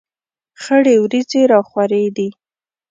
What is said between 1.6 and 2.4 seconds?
خورې دي.